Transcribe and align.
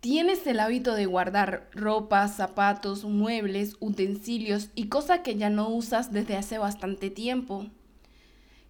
¿Tienes 0.00 0.46
el 0.46 0.60
hábito 0.60 0.94
de 0.94 1.04
guardar 1.04 1.68
ropa, 1.74 2.26
zapatos, 2.26 3.04
muebles, 3.04 3.76
utensilios 3.80 4.70
y 4.74 4.86
cosas 4.86 5.20
que 5.20 5.36
ya 5.36 5.50
no 5.50 5.68
usas 5.68 6.10
desde 6.10 6.38
hace 6.38 6.56
bastante 6.56 7.10
tiempo? 7.10 7.66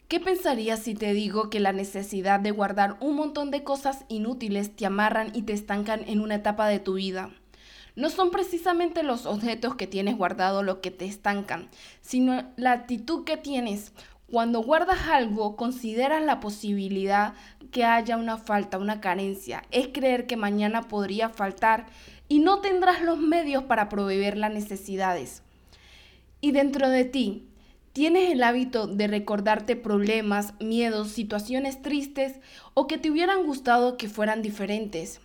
¿Qué 0.09 0.19
pensarías 0.19 0.81
si 0.81 0.97
te 0.97 1.13
digo 1.13 1.49
que 1.49 1.61
la 1.61 1.73
necesidad 1.73 2.41
de 2.41 2.51
guardar 2.51 2.97
un 2.99 3.15
montón 3.15 3.53
de 3.53 3.63
cosas 3.63 4.05
inútiles 4.09 4.75
te 4.75 4.87
amarran 4.87 5.31
y 5.33 5.43
te 5.43 5.53
estancan 5.53 6.03
en 6.09 6.21
una 6.21 6.35
etapa 6.35 6.67
de 6.67 6.81
tu 6.81 6.95
vida? 6.95 7.31
No 7.95 8.11
son 8.11 8.33
precisamente 8.33 9.05
los 9.05 9.25
objetos 9.25 9.77
que 9.77 9.87
tienes 9.87 10.17
guardado 10.17 10.65
lo 10.65 10.81
que 10.81 10.91
te 10.91 11.05
estancan, 11.05 11.69
sino 12.01 12.43
la 12.57 12.73
actitud 12.73 13.23
que 13.23 13.37
tienes 13.37 13.93
cuando 14.31 14.63
guardas 14.63 15.09
algo, 15.09 15.57
consideras 15.57 16.23
la 16.23 16.39
posibilidad 16.39 17.35
que 17.73 17.85
haya 17.85 18.17
una 18.17 18.39
falta, 18.39 18.79
una 18.79 19.01
carencia. 19.01 19.65
Es 19.73 19.89
creer 19.89 20.27
que 20.27 20.37
mañana 20.37 20.83
podría 20.83 21.31
faltar 21.31 21.87
y 22.29 22.39
no 22.39 22.61
tendrás 22.61 23.03
los 23.03 23.19
medios 23.19 23.65
para 23.65 23.89
proveer 23.89 24.37
las 24.37 24.53
necesidades. 24.53 25.43
Y 26.41 26.53
dentro 26.53 26.89
de 26.89 27.05
ti, 27.05 27.49
¿tienes 27.93 28.31
el 28.31 28.45
hábito 28.45 28.87
de 28.87 29.09
recordarte 29.09 29.75
problemas, 29.75 30.55
miedos, 30.61 31.09
situaciones 31.09 31.83
tristes 31.83 32.39
o 32.75 32.87
que 32.87 32.99
te 32.99 33.11
hubieran 33.11 33.45
gustado 33.45 33.97
que 33.97 34.09
fueran 34.09 34.43
diferentes? 34.43 35.21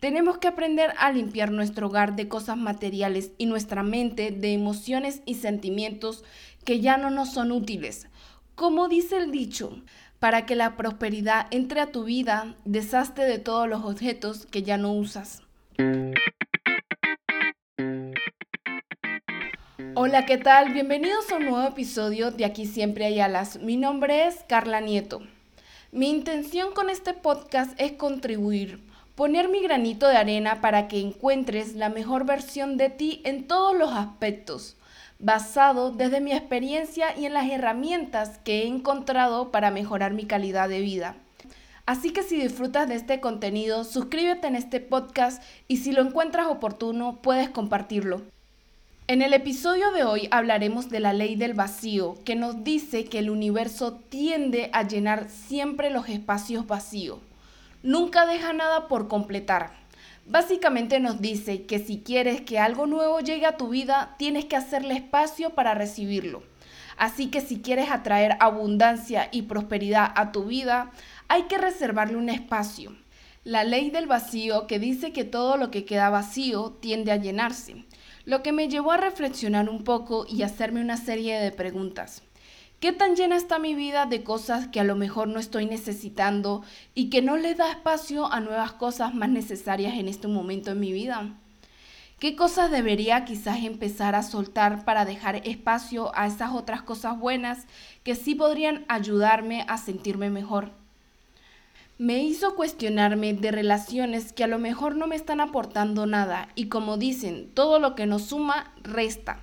Tenemos 0.00 0.36
que 0.36 0.48
aprender 0.48 0.92
a 0.98 1.10
limpiar 1.10 1.50
nuestro 1.50 1.86
hogar 1.86 2.14
de 2.14 2.28
cosas 2.28 2.58
materiales 2.58 3.30
y 3.38 3.46
nuestra 3.46 3.82
mente 3.82 4.30
de 4.30 4.52
emociones 4.52 5.22
y 5.24 5.36
sentimientos 5.36 6.24
que 6.66 6.80
ya 6.80 6.98
no 6.98 7.08
nos 7.08 7.32
son 7.32 7.52
útiles 7.52 8.06
como 8.54 8.88
dice 8.88 9.16
el 9.16 9.30
dicho, 9.30 9.82
para 10.18 10.46
que 10.46 10.54
la 10.54 10.76
prosperidad 10.76 11.46
entre 11.50 11.80
a 11.80 11.90
tu 11.90 12.04
vida, 12.04 12.54
deshazte 12.64 13.22
de 13.22 13.38
todos 13.38 13.68
los 13.68 13.84
objetos 13.84 14.46
que 14.46 14.62
ya 14.62 14.76
no 14.76 14.92
usas. 14.92 15.42
Hola, 19.94 20.24
¿qué 20.26 20.38
tal? 20.38 20.72
Bienvenidos 20.72 21.30
a 21.32 21.36
un 21.36 21.46
nuevo 21.46 21.68
episodio 21.68 22.30
de 22.30 22.44
Aquí 22.44 22.66
Siempre 22.66 23.06
hay 23.06 23.20
alas. 23.20 23.60
Mi 23.60 23.76
nombre 23.76 24.26
es 24.26 24.44
Carla 24.46 24.80
Nieto. 24.80 25.22
Mi 25.92 26.10
intención 26.10 26.72
con 26.72 26.90
este 26.90 27.14
podcast 27.14 27.78
es 27.80 27.92
contribuir, 27.92 28.80
poner 29.14 29.48
mi 29.48 29.60
granito 29.62 30.06
de 30.06 30.16
arena 30.16 30.60
para 30.60 30.86
que 30.86 31.00
encuentres 31.00 31.74
la 31.74 31.88
mejor 31.88 32.24
versión 32.24 32.76
de 32.76 32.90
ti 32.90 33.20
en 33.24 33.46
todos 33.46 33.76
los 33.76 33.92
aspectos 33.92 34.76
basado 35.20 35.90
desde 35.90 36.20
mi 36.20 36.32
experiencia 36.32 37.16
y 37.16 37.26
en 37.26 37.34
las 37.34 37.48
herramientas 37.50 38.38
que 38.38 38.62
he 38.62 38.66
encontrado 38.66 39.50
para 39.50 39.70
mejorar 39.70 40.12
mi 40.12 40.24
calidad 40.24 40.68
de 40.68 40.80
vida. 40.80 41.16
Así 41.86 42.10
que 42.10 42.22
si 42.22 42.40
disfrutas 42.40 42.88
de 42.88 42.94
este 42.94 43.20
contenido, 43.20 43.84
suscríbete 43.84 44.46
en 44.46 44.56
este 44.56 44.80
podcast 44.80 45.42
y 45.68 45.78
si 45.78 45.92
lo 45.92 46.02
encuentras 46.02 46.46
oportuno, 46.46 47.18
puedes 47.20 47.50
compartirlo. 47.50 48.22
En 49.08 49.22
el 49.22 49.34
episodio 49.34 49.90
de 49.90 50.04
hoy 50.04 50.28
hablaremos 50.30 50.88
de 50.88 51.00
la 51.00 51.12
ley 51.12 51.34
del 51.34 51.52
vacío, 51.52 52.14
que 52.24 52.36
nos 52.36 52.62
dice 52.62 53.06
que 53.06 53.18
el 53.18 53.28
universo 53.28 53.94
tiende 54.08 54.70
a 54.72 54.86
llenar 54.86 55.28
siempre 55.28 55.90
los 55.90 56.08
espacios 56.08 56.68
vacíos. 56.68 57.18
Nunca 57.82 58.24
deja 58.24 58.52
nada 58.52 58.86
por 58.86 59.08
completar. 59.08 59.79
Básicamente 60.30 61.00
nos 61.00 61.20
dice 61.20 61.66
que 61.66 61.80
si 61.80 62.02
quieres 62.02 62.40
que 62.42 62.60
algo 62.60 62.86
nuevo 62.86 63.18
llegue 63.18 63.46
a 63.46 63.56
tu 63.56 63.70
vida, 63.70 64.14
tienes 64.16 64.44
que 64.44 64.54
hacerle 64.54 64.94
espacio 64.94 65.56
para 65.56 65.74
recibirlo. 65.74 66.44
Así 66.96 67.32
que 67.32 67.40
si 67.40 67.60
quieres 67.60 67.90
atraer 67.90 68.36
abundancia 68.38 69.28
y 69.32 69.42
prosperidad 69.42 70.12
a 70.14 70.30
tu 70.30 70.44
vida, 70.44 70.92
hay 71.26 71.48
que 71.48 71.58
reservarle 71.58 72.16
un 72.16 72.28
espacio. 72.28 72.96
La 73.42 73.64
ley 73.64 73.90
del 73.90 74.06
vacío 74.06 74.68
que 74.68 74.78
dice 74.78 75.12
que 75.12 75.24
todo 75.24 75.56
lo 75.56 75.72
que 75.72 75.84
queda 75.84 76.10
vacío 76.10 76.76
tiende 76.80 77.10
a 77.10 77.16
llenarse, 77.16 77.84
lo 78.24 78.44
que 78.44 78.52
me 78.52 78.68
llevó 78.68 78.92
a 78.92 78.98
reflexionar 78.98 79.68
un 79.68 79.82
poco 79.82 80.26
y 80.28 80.42
hacerme 80.42 80.80
una 80.80 80.96
serie 80.96 81.40
de 81.40 81.50
preguntas. 81.50 82.22
¿Qué 82.80 82.92
tan 82.92 83.14
llena 83.14 83.36
está 83.36 83.58
mi 83.58 83.74
vida 83.74 84.06
de 84.06 84.22
cosas 84.22 84.66
que 84.68 84.80
a 84.80 84.84
lo 84.84 84.96
mejor 84.96 85.28
no 85.28 85.38
estoy 85.38 85.66
necesitando 85.66 86.62
y 86.94 87.10
que 87.10 87.20
no 87.20 87.36
le 87.36 87.54
da 87.54 87.70
espacio 87.70 88.32
a 88.32 88.40
nuevas 88.40 88.72
cosas 88.72 89.12
más 89.12 89.28
necesarias 89.28 89.98
en 89.98 90.08
este 90.08 90.28
momento 90.28 90.70
en 90.70 90.80
mi 90.80 90.90
vida? 90.90 91.28
¿Qué 92.18 92.36
cosas 92.36 92.70
debería 92.70 93.26
quizás 93.26 93.58
empezar 93.64 94.14
a 94.14 94.22
soltar 94.22 94.86
para 94.86 95.04
dejar 95.04 95.46
espacio 95.46 96.10
a 96.14 96.26
esas 96.26 96.52
otras 96.52 96.80
cosas 96.80 97.18
buenas 97.18 97.66
que 98.02 98.14
sí 98.14 98.34
podrían 98.34 98.86
ayudarme 98.88 99.66
a 99.68 99.76
sentirme 99.76 100.30
mejor? 100.30 100.70
Me 101.98 102.22
hizo 102.22 102.56
cuestionarme 102.56 103.34
de 103.34 103.50
relaciones 103.50 104.32
que 104.32 104.44
a 104.44 104.46
lo 104.46 104.58
mejor 104.58 104.96
no 104.96 105.06
me 105.06 105.16
están 105.16 105.42
aportando 105.42 106.06
nada 106.06 106.48
y 106.54 106.68
como 106.68 106.96
dicen, 106.96 107.50
todo 107.52 107.78
lo 107.78 107.94
que 107.94 108.06
nos 108.06 108.22
suma 108.22 108.72
resta. 108.82 109.38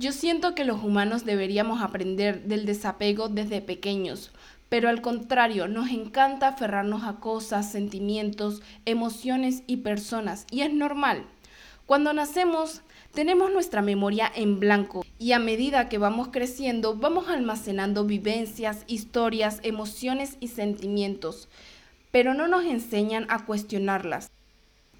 Yo 0.00 0.12
siento 0.12 0.54
que 0.54 0.64
los 0.64 0.82
humanos 0.82 1.26
deberíamos 1.26 1.82
aprender 1.82 2.44
del 2.44 2.64
desapego 2.64 3.28
desde 3.28 3.60
pequeños, 3.60 4.30
pero 4.70 4.88
al 4.88 5.02
contrario, 5.02 5.68
nos 5.68 5.90
encanta 5.90 6.48
aferrarnos 6.48 7.02
a 7.04 7.20
cosas, 7.20 7.70
sentimientos, 7.70 8.62
emociones 8.86 9.62
y 9.66 9.76
personas, 9.76 10.46
y 10.50 10.62
es 10.62 10.72
normal. 10.72 11.26
Cuando 11.84 12.14
nacemos, 12.14 12.80
tenemos 13.12 13.52
nuestra 13.52 13.82
memoria 13.82 14.32
en 14.34 14.58
blanco 14.58 15.04
y 15.18 15.32
a 15.32 15.38
medida 15.38 15.90
que 15.90 15.98
vamos 15.98 16.28
creciendo, 16.28 16.96
vamos 16.96 17.28
almacenando 17.28 18.06
vivencias, 18.06 18.84
historias, 18.86 19.60
emociones 19.64 20.38
y 20.40 20.48
sentimientos, 20.48 21.50
pero 22.10 22.32
no 22.32 22.48
nos 22.48 22.64
enseñan 22.64 23.26
a 23.28 23.44
cuestionarlas. 23.44 24.30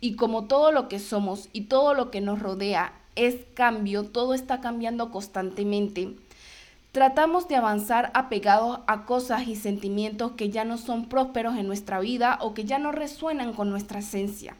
Y 0.02 0.16
como 0.16 0.44
todo 0.44 0.72
lo 0.72 0.88
que 0.88 0.98
somos 0.98 1.48
y 1.54 1.62
todo 1.62 1.94
lo 1.94 2.10
que 2.10 2.20
nos 2.20 2.38
rodea 2.38 2.92
es 3.16 3.36
cambio, 3.54 4.04
todo 4.04 4.34
está 4.34 4.60
cambiando 4.60 5.10
constantemente. 5.10 6.14
Tratamos 6.92 7.46
de 7.46 7.56
avanzar 7.56 8.10
apegados 8.14 8.80
a 8.86 9.04
cosas 9.04 9.46
y 9.46 9.54
sentimientos 9.54 10.32
que 10.32 10.50
ya 10.50 10.64
no 10.64 10.76
son 10.76 11.08
prósperos 11.08 11.56
en 11.56 11.68
nuestra 11.68 12.00
vida 12.00 12.38
o 12.40 12.52
que 12.52 12.64
ya 12.64 12.78
no 12.78 12.90
resuenan 12.90 13.52
con 13.52 13.70
nuestra 13.70 14.00
esencia, 14.00 14.56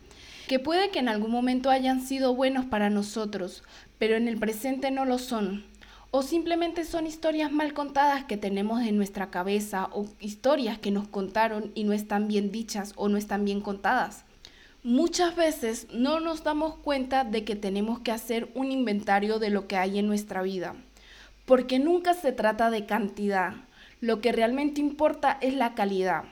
que 0.47 0.61
puede 0.61 0.91
que 0.91 1.00
en 1.00 1.09
algún 1.09 1.33
momento 1.33 1.71
hayan 1.71 2.00
sido 2.00 2.34
buenos 2.34 2.66
para 2.66 2.88
nosotros, 2.88 3.65
pero 3.99 4.15
en 4.15 4.28
el 4.28 4.38
presente 4.38 4.93
no 4.93 5.05
lo 5.05 5.19
son, 5.19 5.65
o 6.12 6.22
simplemente 6.22 6.84
son 6.84 7.06
historias 7.06 7.50
mal 7.50 7.72
contadas 7.72 8.25
que 8.25 8.37
tenemos 8.37 8.82
en 8.82 8.97
nuestra 8.97 9.31
cabeza 9.31 9.88
o 9.93 10.06
historias 10.21 10.78
que 10.78 10.91
nos 10.91 11.09
contaron 11.09 11.72
y 11.75 11.84
no 11.84 11.93
están 11.93 12.28
bien 12.28 12.53
dichas 12.53 12.93
o 12.97 13.09
no 13.09 13.17
están 13.17 13.44
bien 13.44 13.61
contadas. 13.61 14.25
Muchas 14.82 15.36
veces 15.36 15.88
no 15.92 16.20
nos 16.20 16.42
damos 16.42 16.74
cuenta 16.76 17.22
de 17.22 17.44
que 17.44 17.54
tenemos 17.54 18.00
que 18.00 18.12
hacer 18.12 18.48
un 18.54 18.72
inventario 18.72 19.38
de 19.38 19.50
lo 19.50 19.66
que 19.66 19.76
hay 19.76 19.98
en 19.98 20.06
nuestra 20.06 20.41
vida, 20.41 20.74
porque 21.44 21.78
nunca 21.78 22.14
se 22.14 22.32
trata 22.32 22.70
de 22.70 22.86
cantidad, 22.86 23.52
lo 24.00 24.22
que 24.22 24.32
realmente 24.32 24.80
importa 24.80 25.36
es 25.42 25.52
la 25.52 25.74
calidad, 25.74 26.24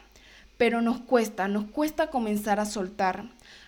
pero 0.56 0.81
nos 0.81 0.98
cuesta, 0.98 1.47
nos 1.47 1.66
cuesta 1.66 2.06
comenzar 2.06 2.58
a 2.58 2.64
soltar, 2.64 3.25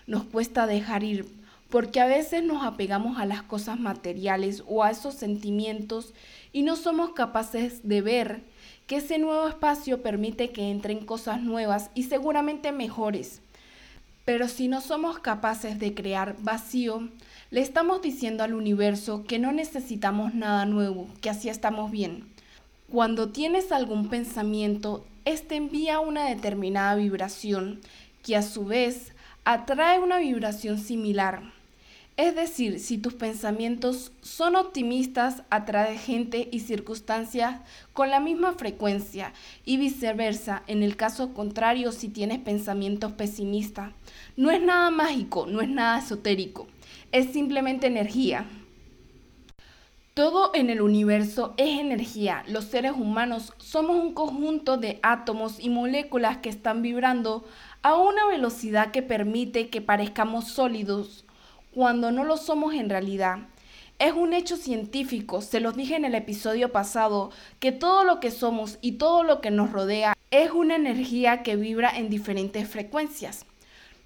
nos 0.07 0.25
cuesta 0.25 0.67
dejar 0.67 1.05
ir, 1.05 1.27
porque 1.69 2.01
a 2.01 2.07
veces 2.07 2.43
nos 2.43 2.65
apegamos 2.65 3.19
a 3.19 3.27
las 3.27 3.43
cosas 3.43 3.79
materiales 3.79 4.65
o 4.67 4.83
a 4.83 4.91
esos 4.91 5.13
sentimientos 5.13 6.15
y 6.55 6.63
no 6.63 6.77
somos 6.77 7.11
capaces 7.11 7.87
de 7.87 8.01
ver 8.01 8.45
que 8.87 8.97
ese 8.97 9.19
nuevo 9.19 9.47
espacio 9.47 10.01
permite 10.01 10.53
que 10.53 10.71
entren 10.71 11.05
cosas 11.05 11.43
nuevas 11.43 11.91
y 11.95 12.05
seguramente 12.05 12.73
mejores 12.73 13.43
pero 14.31 14.47
si 14.47 14.69
no 14.69 14.81
somos 14.81 15.19
capaces 15.19 15.81
de 15.81 15.93
crear 15.93 16.37
vacío, 16.39 17.09
le 17.51 17.63
estamos 17.63 18.01
diciendo 18.01 18.45
al 18.45 18.55
universo 18.55 19.25
que 19.25 19.41
no 19.41 19.51
necesitamos 19.51 20.35
nada 20.35 20.67
nuevo, 20.67 21.09
que 21.21 21.31
así 21.31 21.49
estamos 21.49 21.91
bien. 21.91 22.29
Cuando 22.93 23.31
tienes 23.31 23.73
algún 23.73 24.09
pensamiento, 24.09 25.05
este 25.25 25.57
envía 25.57 25.99
una 25.99 26.27
determinada 26.27 26.95
vibración 26.95 27.81
que 28.23 28.37
a 28.37 28.43
su 28.43 28.67
vez 28.67 29.15
atrae 29.45 29.99
una 29.99 30.21
vibración 30.21 30.79
similar. 30.79 31.43
Es 32.17 32.35
decir, 32.35 32.81
si 32.81 32.99
tus 32.99 33.15
pensamientos 33.15 34.13
son 34.21 34.57
optimistas, 34.57 35.43
atrae 35.49 35.97
gente 35.97 36.49
y 36.53 36.61
circunstancias 36.61 37.61
con 37.95 38.11
la 38.11 38.21
misma 38.21 38.53
frecuencia 38.53 39.33
y 39.65 39.79
viceversa. 39.79 40.63
En 40.67 40.83
el 40.83 40.97
caso 40.97 41.33
contrario, 41.33 41.93
si 41.93 42.09
tienes 42.09 42.39
pensamientos 42.41 43.13
pesimistas, 43.13 43.93
no 44.37 44.51
es 44.51 44.61
nada 44.61 44.91
mágico, 44.91 45.47
no 45.47 45.63
es 45.63 45.69
nada 45.69 45.99
esotérico, 45.99 46.67
es 47.11 47.33
simplemente 47.33 47.87
energía. 47.87 48.45
Todo 50.13 50.51
en 50.55 50.69
el 50.69 50.83
universo 50.83 51.55
es 51.57 51.79
energía. 51.79 52.45
Los 52.49 52.65
seres 52.65 52.93
humanos 52.93 53.55
somos 53.57 53.97
un 53.97 54.13
conjunto 54.13 54.77
de 54.77 54.99
átomos 55.03 55.59
y 55.59 55.71
moléculas 55.71 56.39
que 56.39 56.51
están 56.51 56.83
vibrando 56.83 57.49
a 57.81 57.97
una 57.97 58.27
velocidad 58.27 58.91
que 58.91 59.03
permite 59.03 59.71
que 59.71 59.81
parezcamos 59.81 60.49
sólidos 60.49 61.25
cuando 61.75 62.11
no 62.11 62.25
lo 62.25 62.37
somos 62.37 62.75
en 62.75 62.91
realidad. 62.91 63.39
Es 63.99 64.15
un 64.15 64.33
hecho 64.33 64.57
científico, 64.57 65.43
se 65.43 65.61
los 65.61 65.77
dije 65.77 65.95
en 65.95 66.05
el 66.05 66.15
episodio 66.15 66.73
pasado, 66.73 67.31
que 67.59 67.71
todo 67.71 68.03
lo 68.03 68.19
que 68.19 68.31
somos 68.31 68.79
y 68.81 68.93
todo 68.93 69.23
lo 69.23 69.41
que 69.41 69.51
nos 69.51 69.73
rodea 69.73 70.17
es 70.31 70.51
una 70.53 70.77
energía 70.77 71.43
que 71.43 71.57
vibra 71.57 71.91
en 71.91 72.09
diferentes 72.09 72.69
frecuencias. 72.69 73.45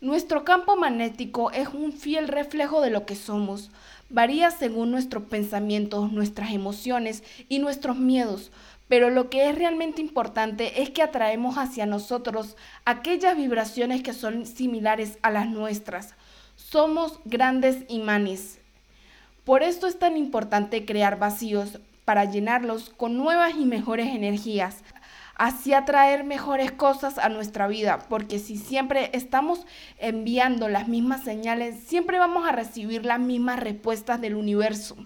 Nuestro 0.00 0.44
campo 0.44 0.76
magnético 0.76 1.50
es 1.52 1.68
un 1.68 1.92
fiel 1.92 2.28
reflejo 2.28 2.80
de 2.80 2.90
lo 2.90 3.06
que 3.06 3.14
somos. 3.14 3.70
Varía 4.10 4.50
según 4.50 4.90
nuestros 4.90 5.24
pensamientos, 5.24 6.12
nuestras 6.12 6.52
emociones 6.52 7.22
y 7.48 7.58
nuestros 7.58 7.96
miedos, 7.96 8.50
pero 8.88 9.10
lo 9.10 9.30
que 9.30 9.48
es 9.48 9.56
realmente 9.56 10.02
importante 10.02 10.82
es 10.82 10.90
que 10.90 11.02
atraemos 11.02 11.56
hacia 11.56 11.86
nosotros 11.86 12.56
aquellas 12.84 13.36
vibraciones 13.36 14.02
que 14.02 14.12
son 14.12 14.44
similares 14.44 15.18
a 15.22 15.30
las 15.30 15.48
nuestras. 15.48 16.14
Somos 16.74 17.20
grandes 17.24 17.84
imanes. 17.86 18.58
Por 19.44 19.62
esto 19.62 19.86
es 19.86 19.96
tan 19.96 20.16
importante 20.16 20.84
crear 20.84 21.20
vacíos 21.20 21.78
para 22.04 22.24
llenarlos 22.24 22.90
con 22.90 23.16
nuevas 23.16 23.52
y 23.56 23.64
mejores 23.64 24.08
energías, 24.08 24.78
así 25.36 25.72
atraer 25.72 26.24
mejores 26.24 26.72
cosas 26.72 27.18
a 27.18 27.28
nuestra 27.28 27.68
vida, 27.68 28.00
porque 28.08 28.40
si 28.40 28.56
siempre 28.56 29.10
estamos 29.12 29.60
enviando 29.98 30.68
las 30.68 30.88
mismas 30.88 31.22
señales, 31.22 31.76
siempre 31.86 32.18
vamos 32.18 32.44
a 32.44 32.50
recibir 32.50 33.06
las 33.06 33.20
mismas 33.20 33.60
respuestas 33.60 34.20
del 34.20 34.34
universo. 34.34 34.96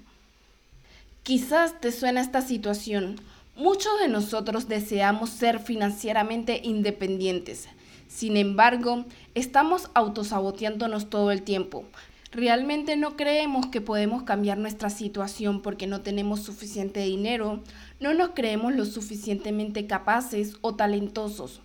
Quizás 1.23 1.79
te 1.82 1.93
suena 1.93 2.23
esta 2.23 2.41
situación. 2.41 3.20
Muchos 3.56 3.93
de 4.00 4.09
nosotros 4.09 4.69
deseamos 4.69 5.29
ser 5.29 5.59
financieramente 5.59 6.62
independientes. 6.65 7.69
Sin 8.08 8.37
embargo, 8.37 9.05
estamos 9.34 9.90
autosaboteándonos 9.94 11.10
todo 11.10 11.31
el 11.31 11.43
tiempo. 11.43 11.84
Realmente 12.32 12.96
no 12.96 13.16
creemos 13.16 13.66
que 13.66 13.81
podemos 13.81 14.22
cambiar 14.22 14.58
nuestra 14.58 14.90
situación 14.90 15.62
porque 15.62 15.87
no 15.87 16.00
tenemos 16.00 16.43
suficiente 16.43 17.00
dinero, 17.00 17.62
no 18.00 18.12
nos 18.14 18.31
creemos 18.31 18.75
lo 18.75 18.84
suficientemente 18.84 19.87
capaces 19.87 20.56
o 20.62 20.75
talentosos. 20.75 21.60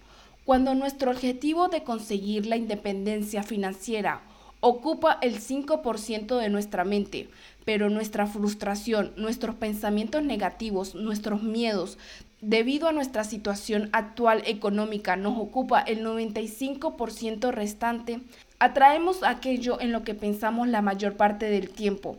Cuando 0.46 0.76
nuestro 0.76 1.12
objetivo 1.12 1.70
de 1.70 1.84
conseguir 1.84 2.46
la 2.46 2.58
independencia 2.58 3.44
financiera 3.44 4.22
ocupa 4.60 5.18
el 5.22 5.40
5% 5.42 6.38
de 6.38 6.50
nuestra 6.50 6.86
mente, 6.86 7.30
pero 7.66 7.90
nuestra 7.90 8.28
frustración, 8.28 9.14
nuestros 9.16 9.56
pensamientos 9.56 10.24
negativos, 10.24 10.96
nuestros 10.96 11.44
miedos, 11.44 11.98
debido 12.42 12.88
a 12.88 12.92
nuestra 12.92 13.24
situación 13.24 13.90
actual 13.94 14.44
económica, 14.46 15.16
nos 15.16 15.38
ocupa 15.38 15.82
el 15.82 16.06
95% 16.06 17.52
restante, 17.52 18.20
atraemos 18.60 19.24
aquello 19.24 19.80
en 19.80 19.92
lo 19.92 20.04
que 20.04 20.14
pensamos 20.14 20.68
la 20.68 20.82
mayor 20.82 21.16
parte 21.16 21.50
del 21.50 21.70
tiempo, 21.70 22.18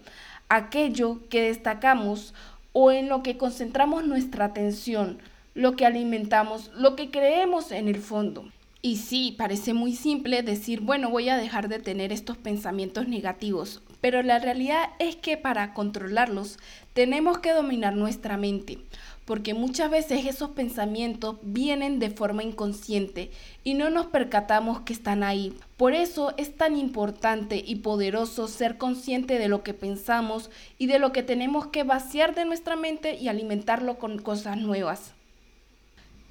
aquello 0.49 1.21
que 1.29 1.43
destacamos 1.43 2.35
o 2.73 2.91
en 2.91 3.09
lo 3.09 3.23
que 3.23 3.37
concentramos 3.37 4.05
nuestra 4.05 4.47
atención, 4.47 5.19
lo 5.55 5.77
que 5.77 5.87
alimentamos, 5.87 6.71
lo 6.75 6.97
que 6.97 7.11
creemos 7.11 7.71
en 7.71 7.89
el 7.89 7.99
fondo. 7.99 8.47
Y 8.83 8.97
sí, 8.97 9.35
parece 9.39 9.73
muy 9.73 9.95
simple 9.95 10.43
decir, 10.43 10.81
bueno, 10.81 11.09
voy 11.09 11.29
a 11.29 11.39
dejar 11.39 11.69
de 11.69 11.79
tener 11.79 12.13
estos 12.13 12.37
pensamientos 12.37 13.09
negativos, 13.09 13.83
pero 14.05 14.23
la 14.23 14.39
realidad 14.39 14.91
es 14.99 15.17
que 15.17 15.39
para 15.39 15.73
controlarlos 15.73 16.59
tenemos 16.93 17.39
que 17.39 17.55
dominar 17.55 17.97
nuestra 17.97 18.37
mente, 18.37 18.81
porque 19.25 19.55
muchas 19.55 19.91
veces 19.91 20.27
esos 20.27 20.51
pensamientos 20.51 21.37
vienen 21.41 22.01
de 22.01 22.11
forma 22.11 22.43
inconsciente 22.43 23.31
y 23.65 23.73
no 23.73 23.89
nos 23.89 24.05
percatamos 24.09 24.81
que 24.81 24.93
están 24.93 25.23
ahí. 25.23 25.57
Por 25.79 25.95
eso 25.95 26.35
es 26.37 26.55
tan 26.55 26.77
importante 26.77 27.65
y 27.67 27.77
poderoso 27.77 28.47
ser 28.47 28.77
consciente 28.77 29.39
de 29.39 29.49
lo 29.49 29.63
que 29.63 29.73
pensamos 29.73 30.51
y 30.77 30.87
de 30.87 30.99
lo 30.99 31.13
que 31.13 31.23
tenemos 31.23 31.69
que 31.69 31.83
vaciar 31.83 32.35
de 32.35 32.45
nuestra 32.45 32.77
mente 32.77 33.15
y 33.15 33.29
alimentarlo 33.29 33.97
con 33.97 34.19
cosas 34.19 34.59
nuevas. 34.59 35.14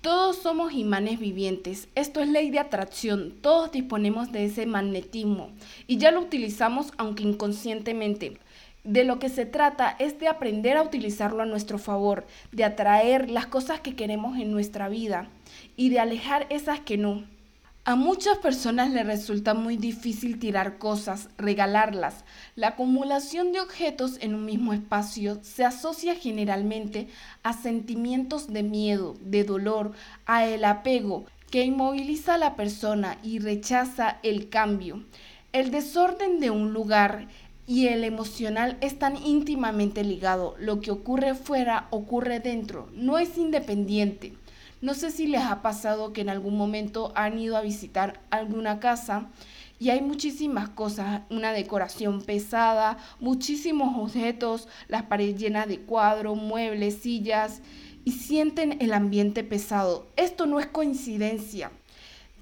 Todos 0.04 0.36
somos 0.36 0.74
imanes 0.74 1.18
vivientes, 1.18 1.88
esto 1.96 2.20
es 2.20 2.28
ley 2.28 2.50
de 2.50 2.60
atracción, 2.60 3.32
todos 3.40 3.72
disponemos 3.72 4.34
de 4.34 4.44
ese 4.44 4.66
magnetismo 4.66 5.52
y 5.88 5.96
ya 5.96 6.12
lo 6.12 6.20
utilizamos 6.20 6.92
aunque 6.98 7.24
inconscientemente. 7.24 8.38
De 8.84 9.06
lo 9.06 9.18
que 9.18 9.30
se 9.30 9.46
trata 9.46 9.96
es 10.00 10.20
de 10.20 10.28
aprender 10.28 10.76
a 10.76 10.82
utilizarlo 10.82 11.42
a 11.42 11.46
nuestro 11.46 11.78
favor, 11.78 12.28
de 12.52 12.66
atraer 12.66 13.30
las 13.30 13.46
cosas 13.46 13.80
que 13.80 13.96
queremos 13.96 14.38
en 14.38 14.52
nuestra 14.52 14.90
vida 14.90 15.30
y 15.78 15.88
de 15.88 16.02
alejar 16.02 16.48
esas 16.50 16.82
que 16.82 16.98
no. 16.98 17.24
A 17.85 17.97
muchas 17.97 18.38
personas 18.38 18.91
les 18.91 19.06
resulta 19.06 19.53
muy 19.53 19.75
difícil 19.75 20.39
tirar 20.39 20.77
cosas, 20.77 21.27
regalarlas. 21.38 22.24
La 22.56 22.69
acumulación 22.69 23.51
de 23.51 23.59
objetos 23.59 24.19
en 24.21 24.35
un 24.35 24.45
mismo 24.45 24.71
espacio 24.71 25.39
se 25.44 25.65
asocia 25.65 26.15
generalmente 26.15 27.09
a 27.44 27.51
sentimientos 27.51 28.47
de 28.47 28.63
miedo, 28.63 29.15
de 29.19 29.44
dolor, 29.44 29.91
a 30.25 30.45
el 30.45 30.63
apego, 30.63 31.25
que 31.51 31.65
inmoviliza 31.65 32.35
a 32.35 32.38
la 32.38 32.56
persona 32.56 33.18
y 33.21 33.39
rechaza 33.39 34.18
el 34.24 34.47
cambio. 34.47 35.03
El 35.51 35.69
desorden 35.69 36.39
de 36.39 36.51
un 36.51 36.71
lugar 36.71 37.27
y 37.68 37.88
el 37.88 38.06
emocional 38.06 38.77
están 38.80 39.18
íntimamente 39.18 40.06
ligados. 40.06 40.56
Lo 40.57 40.80
que 40.80 40.91
ocurre 40.91 41.35
fuera 41.35 41.88
ocurre 41.89 42.39
dentro, 42.39 42.88
no 42.94 43.18
es 43.18 43.38
independiente. 43.38 44.38
No 44.83 44.95
sé 44.95 45.12
si 45.12 45.27
les 45.27 45.44
ha 45.44 45.62
pasado 45.62 46.12
que 46.12 46.19
en 46.19 46.30
algún 46.30 46.57
momento 46.57 47.13
han 47.15 47.39
ido 47.39 47.56
a 47.56 47.62
visitar 47.62 48.19
alguna 48.31 48.81
casa 48.81 49.30
y 49.80 49.91
hay 49.91 50.01
muchísimas 50.01 50.68
cosas, 50.68 51.21
una 51.30 51.53
decoración 51.53 52.21
pesada, 52.21 52.97
muchísimos 53.21 53.97
objetos, 53.97 54.68
las 54.89 55.03
paredes 55.03 55.39
llenas 55.39 55.69
de 55.69 55.80
cuadros, 55.80 56.35
muebles, 56.35 56.95
sillas 56.95 57.62
y 58.03 58.12
sienten 58.12 58.75
el 58.81 58.91
ambiente 58.91 59.45
pesado. 59.45 60.06
Esto 60.18 60.47
no 60.47 60.59
es 60.59 60.68
coincidencia. 60.68 61.71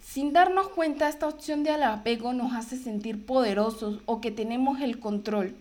Sin 0.04 0.34
darnos 0.34 0.70
cuenta, 0.70 1.10
esta 1.10 1.28
opción 1.28 1.62
de 1.62 1.70
apego 1.74 2.34
nos 2.34 2.54
hace 2.54 2.76
sentir 2.76 3.24
poderosos 3.24 4.00
o 4.08 4.20
que 4.20 4.32
tenemos 4.32 4.82
el 4.82 5.00
control 5.00 5.56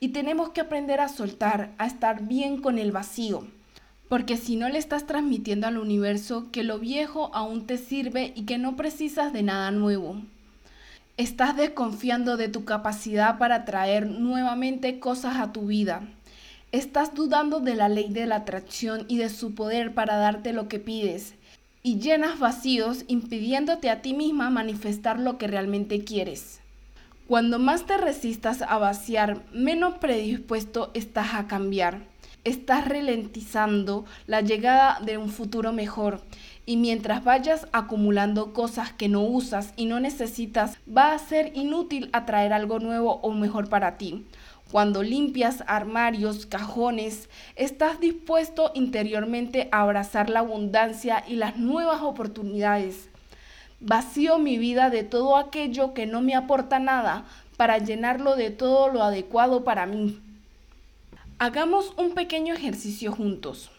y 0.00 0.08
tenemos 0.08 0.50
que 0.50 0.60
aprender 0.60 1.00
a 1.00 1.08
soltar, 1.08 1.72
a 1.78 1.86
estar 1.86 2.24
bien 2.24 2.60
con 2.60 2.78
el 2.78 2.92
vacío. 2.92 3.46
Porque 4.08 4.36
si 4.36 4.54
no 4.54 4.68
le 4.68 4.78
estás 4.78 5.06
transmitiendo 5.06 5.66
al 5.66 5.78
universo 5.78 6.46
que 6.52 6.62
lo 6.62 6.78
viejo 6.78 7.30
aún 7.34 7.66
te 7.66 7.76
sirve 7.76 8.32
y 8.36 8.44
que 8.44 8.56
no 8.56 8.76
precisas 8.76 9.32
de 9.32 9.42
nada 9.42 9.72
nuevo. 9.72 10.22
Estás 11.16 11.56
desconfiando 11.56 12.36
de 12.36 12.48
tu 12.48 12.64
capacidad 12.64 13.38
para 13.38 13.64
traer 13.64 14.06
nuevamente 14.06 15.00
cosas 15.00 15.38
a 15.38 15.52
tu 15.52 15.66
vida. 15.66 16.02
Estás 16.70 17.14
dudando 17.14 17.60
de 17.60 17.74
la 17.74 17.88
ley 17.88 18.08
de 18.10 18.26
la 18.26 18.36
atracción 18.36 19.06
y 19.08 19.16
de 19.16 19.28
su 19.28 19.54
poder 19.54 19.94
para 19.94 20.16
darte 20.16 20.52
lo 20.52 20.68
que 20.68 20.78
pides. 20.78 21.34
Y 21.82 21.98
llenas 21.98 22.38
vacíos 22.38 23.04
impidiéndote 23.08 23.90
a 23.90 24.02
ti 24.02 24.14
misma 24.14 24.50
manifestar 24.50 25.18
lo 25.18 25.38
que 25.38 25.46
realmente 25.46 26.04
quieres. 26.04 26.60
Cuando 27.26 27.58
más 27.58 27.86
te 27.86 27.96
resistas 27.96 28.62
a 28.62 28.78
vaciar, 28.78 29.42
menos 29.52 29.98
predispuesto 29.98 30.90
estás 30.94 31.34
a 31.34 31.48
cambiar 31.48 32.02
estás 32.46 32.86
ralentizando 32.86 34.04
la 34.26 34.40
llegada 34.40 35.00
de 35.00 35.18
un 35.18 35.30
futuro 35.30 35.72
mejor. 35.72 36.20
Y 36.64 36.76
mientras 36.76 37.24
vayas 37.24 37.66
acumulando 37.72 38.52
cosas 38.52 38.92
que 38.92 39.08
no 39.08 39.22
usas 39.22 39.72
y 39.76 39.86
no 39.86 39.98
necesitas, 39.98 40.78
va 40.86 41.12
a 41.12 41.18
ser 41.18 41.50
inútil 41.56 42.08
atraer 42.12 42.52
algo 42.52 42.78
nuevo 42.78 43.14
o 43.22 43.32
mejor 43.32 43.68
para 43.68 43.98
ti. 43.98 44.26
Cuando 44.70 45.02
limpias 45.02 45.64
armarios, 45.66 46.46
cajones, 46.46 47.28
estás 47.56 48.00
dispuesto 48.00 48.70
interiormente 48.74 49.68
a 49.72 49.82
abrazar 49.82 50.30
la 50.30 50.40
abundancia 50.40 51.24
y 51.26 51.34
las 51.36 51.56
nuevas 51.56 52.02
oportunidades. 52.02 53.08
Vacío 53.80 54.38
mi 54.38 54.56
vida 54.56 54.88
de 54.88 55.02
todo 55.02 55.36
aquello 55.36 55.94
que 55.94 56.06
no 56.06 56.20
me 56.20 56.34
aporta 56.34 56.78
nada 56.78 57.24
para 57.56 57.78
llenarlo 57.78 58.36
de 58.36 58.50
todo 58.50 58.88
lo 58.88 59.02
adecuado 59.02 59.64
para 59.64 59.86
mí. 59.86 60.20
Hagamos 61.38 61.92
un 61.98 62.12
pequeño 62.12 62.54
ejercicio 62.54 63.12
juntos. 63.12 63.70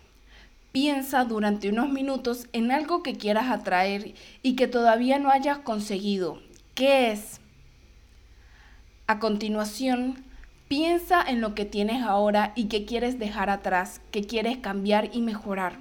Piensa 0.72 1.24
durante 1.24 1.70
unos 1.70 1.90
minutos 1.90 2.46
en 2.54 2.72
algo 2.72 3.02
que 3.02 3.18
quieras 3.18 3.50
atraer 3.50 4.14
y 4.44 4.56
que 4.56 4.68
todavía 4.68 5.18
no 5.18 5.32
hayas 5.32 5.58
conseguido. 5.58 6.40
¿Qué 6.76 7.12
es? 7.12 7.42
A 9.08 9.18
continuación, 9.18 10.24
piensa 10.68 11.20
en 11.28 11.42
lo 11.42 11.56
que 11.56 11.66
tienes 11.66 12.04
ahora 12.04 12.54
y 12.54 12.66
que 12.66 12.86
quieres 12.86 13.18
dejar 13.18 13.50
atrás, 13.50 14.02
que 14.12 14.22
quieres 14.22 14.60
cambiar 14.60 15.10
y 15.12 15.22
mejorar. 15.22 15.80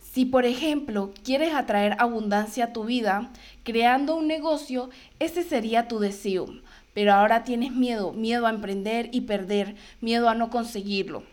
Si 0.00 0.24
por 0.24 0.46
ejemplo 0.46 1.12
quieres 1.22 1.52
atraer 1.52 1.96
abundancia 1.98 2.66
a 2.66 2.72
tu 2.72 2.84
vida, 2.84 3.30
creando 3.62 4.16
un 4.16 4.26
negocio, 4.26 4.88
ese 5.18 5.42
sería 5.42 5.86
tu 5.86 5.98
deseo 5.98 6.46
pero 6.94 7.12
ahora 7.12 7.44
tienes 7.44 7.72
miedo, 7.72 8.12
miedo 8.12 8.46
a 8.46 8.50
emprender 8.50 9.10
y 9.12 9.22
perder, 9.22 9.74
miedo 10.00 10.28
a 10.28 10.34
no 10.34 10.48
conseguirlo. 10.48 11.24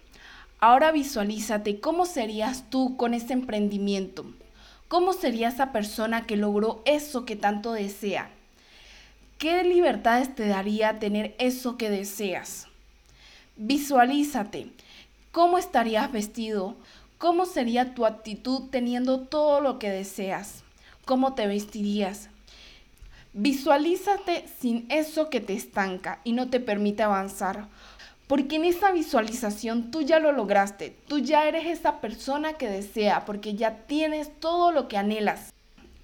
Ahora 0.59 0.91
visualízate 0.91 1.79
cómo 1.79 2.05
serías 2.05 2.69
tú 2.69 2.97
con 2.97 3.13
ese 3.13 3.33
emprendimiento. 3.33 4.25
¿Cómo 4.87 5.13
sería 5.13 5.47
esa 5.47 5.71
persona 5.71 6.25
que 6.25 6.35
logró 6.35 6.81
eso 6.85 7.25
que 7.25 7.35
tanto 7.35 7.71
desea? 7.71 8.29
¿Qué 9.37 9.63
libertades 9.63 10.35
te 10.35 10.47
daría 10.47 10.99
tener 10.99 11.35
eso 11.39 11.77
que 11.77 11.89
deseas? 11.89 12.67
Visualízate. 13.55 14.67
¿Cómo 15.31 15.57
estarías 15.57 16.11
vestido? 16.11 16.75
¿Cómo 17.17 17.45
sería 17.45 17.93
tu 17.93 18.05
actitud 18.05 18.69
teniendo 18.69 19.21
todo 19.21 19.61
lo 19.61 19.79
que 19.79 19.89
deseas? 19.89 20.63
¿Cómo 21.05 21.35
te 21.35 21.47
vestirías? 21.47 22.30
Visualízate 23.33 24.45
sin 24.59 24.85
eso 24.89 25.29
que 25.29 25.39
te 25.39 25.53
estanca 25.53 26.19
y 26.25 26.33
no 26.33 26.49
te 26.49 26.59
permite 26.59 27.03
avanzar. 27.03 27.69
Porque 28.27 28.57
en 28.57 28.65
esa 28.65 28.91
visualización 28.91 29.89
tú 29.89 30.01
ya 30.01 30.19
lo 30.19 30.33
lograste, 30.33 30.97
tú 31.07 31.19
ya 31.19 31.47
eres 31.47 31.65
esa 31.65 32.01
persona 32.01 32.53
que 32.53 32.69
desea, 32.69 33.23
porque 33.25 33.55
ya 33.55 33.77
tienes 33.87 34.37
todo 34.39 34.71
lo 34.71 34.87
que 34.87 34.97
anhelas. 34.97 35.53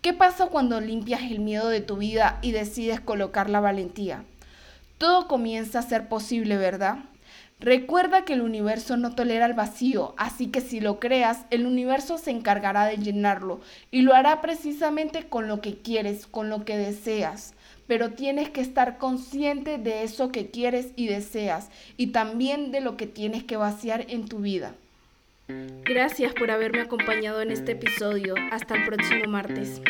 ¿Qué 0.02 0.14
pasa 0.14 0.48
cuando 0.48 0.80
limpias 0.80 1.22
el 1.24 1.40
miedo 1.40 1.68
de 1.68 1.82
tu 1.82 1.98
vida 1.98 2.40
y 2.42 2.54
decides 2.54 3.02
colocar 3.02 3.50
la 3.50 3.60
valentía? 3.60 4.24
Todo 4.98 5.28
comienza 5.28 5.80
a 5.80 5.84
ser 5.84 6.08
posible, 6.08 6.56
¿verdad? 6.56 7.00
Recuerda 7.60 8.24
que 8.24 8.34
el 8.34 8.42
universo 8.42 8.98
no 8.98 9.16
tolera 9.16 9.46
el 9.46 9.54
vacío, 9.54 10.14
así 10.18 10.48
que 10.48 10.62
si 10.62 10.80
lo 10.80 11.00
creas, 11.00 11.46
el 11.50 11.66
universo 11.66 12.18
se 12.18 12.32
encargará 12.32 12.86
de 12.86 12.98
llenarlo 12.98 13.62
y 13.90 14.02
lo 14.02 14.14
hará 14.14 14.42
precisamente 14.42 15.28
con 15.28 15.48
lo 15.48 15.60
que 15.60 15.78
quieres, 15.78 16.28
con 16.28 16.50
lo 16.50 16.66
que 16.66 16.78
deseas 16.78 17.54
pero 17.88 18.12
tienes 18.12 18.50
que 18.50 18.62
estar 18.62 18.98
consciente 18.98 19.78
de 19.78 20.04
eso 20.04 20.32
que 20.32 20.52
quieres 20.52 20.92
y 20.96 21.08
deseas 21.08 21.70
y 21.96 22.08
también 22.08 22.72
de 22.72 22.82
lo 22.82 22.98
que 22.98 23.08
tienes 23.08 23.44
que 23.46 23.58
vaciar 23.58 24.06
en 24.10 24.28
tu 24.28 24.40
vida. 24.40 24.76
Gracias 25.86 26.34
por 26.34 26.52
haberme 26.52 26.82
acompañado 26.82 27.42
en 27.42 27.52
este 27.52 27.72
episodio. 27.72 28.36
Hasta 28.52 28.76
el 28.76 28.86
próximo 28.86 29.28
martes. 29.30 29.82